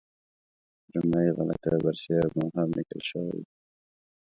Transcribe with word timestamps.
پر 0.87 0.95
املایي 0.99 1.31
غلطیو 1.37 1.83
برسېره 1.83 2.27
مبهم 2.39 2.69
لیکل 2.77 3.01
شوی 3.09 3.29
وو. 3.35 3.43